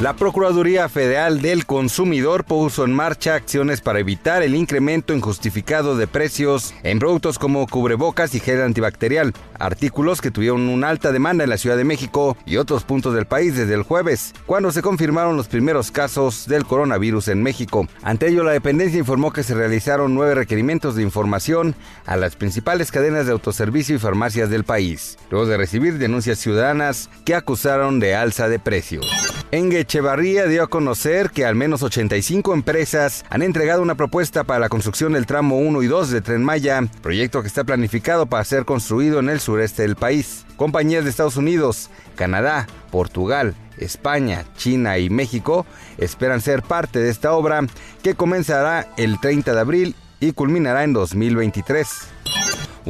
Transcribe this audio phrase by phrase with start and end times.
[0.00, 6.06] La Procuraduría Federal del Consumidor puso en marcha acciones para evitar el incremento injustificado de
[6.06, 11.50] precios en productos como cubrebocas y gel antibacterial, artículos que tuvieron una alta demanda en
[11.50, 15.36] la Ciudad de México y otros puntos del país desde el jueves, cuando se confirmaron
[15.36, 17.86] los primeros casos del coronavirus en México.
[18.02, 21.74] Ante ello, la dependencia informó que se realizaron nueve requerimientos de información
[22.06, 27.10] a las principales cadenas de autoservicio y farmacias del país, luego de recibir denuncias ciudadanas
[27.26, 29.06] que acusaron de alza de precios.
[29.52, 34.60] En Echevarría dio a conocer que al menos 85 empresas han entregado una propuesta para
[34.60, 38.44] la construcción del tramo 1 y 2 de Tren Maya, proyecto que está planificado para
[38.44, 40.46] ser construido en el sureste del país.
[40.54, 45.66] Compañías de Estados Unidos, Canadá, Portugal, España, China y México
[45.98, 47.66] esperan ser parte de esta obra
[48.04, 51.88] que comenzará el 30 de abril y culminará en 2023.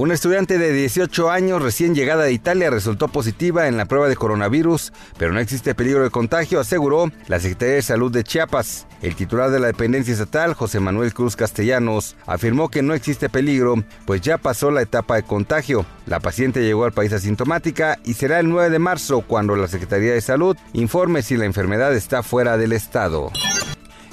[0.01, 4.17] Un estudiante de 18 años recién llegada de Italia resultó positiva en la prueba de
[4.17, 8.87] coronavirus, pero no existe peligro de contagio, aseguró la Secretaría de Salud de Chiapas.
[9.03, 13.75] El titular de la dependencia estatal, José Manuel Cruz Castellanos, afirmó que no existe peligro,
[14.07, 15.85] pues ya pasó la etapa de contagio.
[16.07, 20.15] La paciente llegó al país asintomática y será el 9 de marzo cuando la Secretaría
[20.15, 23.31] de Salud informe si la enfermedad está fuera del estado.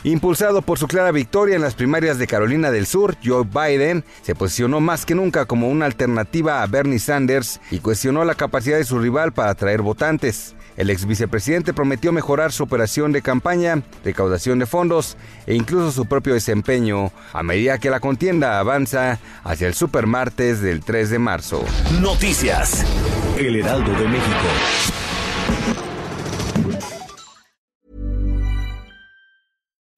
[0.03, 4.35] Impulsado por su clara victoria en las primarias de Carolina del Sur, Joe Biden se
[4.35, 8.84] posicionó más que nunca como una alternativa a Bernie Sanders y cuestionó la capacidad de
[8.84, 10.56] su rival para atraer votantes.
[10.78, 16.06] El ex vicepresidente prometió mejorar su operación de campaña, recaudación de fondos e incluso su
[16.06, 21.66] propio desempeño a medida que la contienda avanza hacia el supermartes del 3 de marzo.
[22.00, 22.86] Noticias.
[23.38, 24.47] El Heraldo de México.